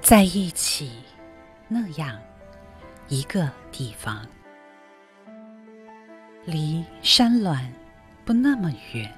[0.00, 1.02] 在一起，
[1.68, 2.18] 那样
[3.08, 4.26] 一个地方，
[6.46, 7.70] 离山峦
[8.24, 9.12] 不那么远，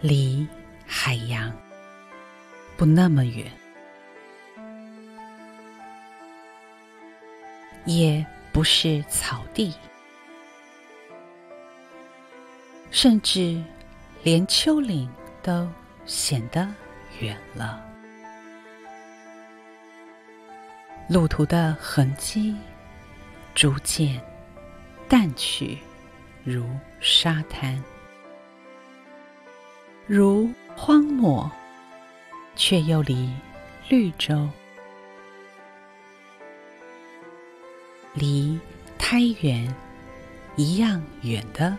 [0.00, 0.48] 离
[0.86, 1.52] 海洋
[2.78, 3.46] 不那么远，
[7.84, 9.74] 也不是草地，
[12.90, 13.62] 甚至
[14.22, 15.06] 连丘陵
[15.42, 15.68] 都。
[16.04, 16.68] 显得
[17.20, 17.82] 远了，
[21.08, 22.56] 路途的痕迹
[23.54, 24.20] 逐渐
[25.08, 25.78] 淡去，
[26.44, 26.66] 如
[27.00, 27.82] 沙滩，
[30.06, 31.50] 如荒漠，
[32.56, 33.30] 却又离
[33.88, 34.48] 绿洲、
[38.14, 38.58] 离
[38.98, 39.72] 胎源
[40.56, 41.76] 一样远的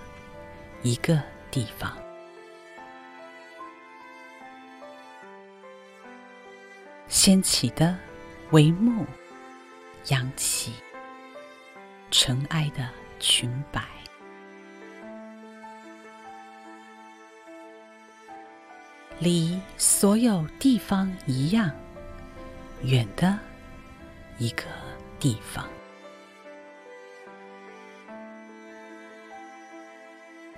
[0.82, 1.22] 一个
[1.52, 2.03] 地方。
[7.26, 7.98] 掀起的
[8.52, 9.06] 帷幕，
[10.10, 10.74] 扬起
[12.12, 13.82] 尘埃的裙摆，
[19.20, 21.72] 离所有地方一样
[22.82, 23.40] 远的
[24.38, 24.64] 一个
[25.18, 25.66] 地方，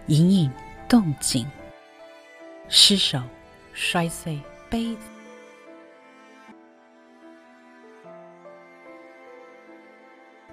[0.07, 0.51] 隐隐
[0.89, 1.45] 动静，
[2.69, 3.21] 失手
[3.71, 5.14] 摔碎杯子。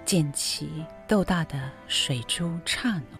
[0.05, 3.17] 溅起豆大的水珠刹那，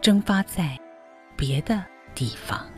[0.00, 0.78] 蒸发在
[1.36, 2.68] 别的地方，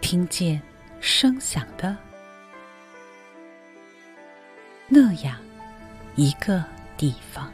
[0.00, 0.62] 听见
[1.00, 1.96] 声响的
[4.88, 5.36] 那样
[6.14, 6.64] 一个
[6.96, 7.52] 地方，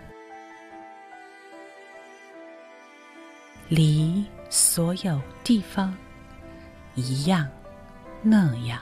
[3.68, 5.96] 离所有地方
[6.94, 7.48] 一样
[8.22, 8.80] 那样。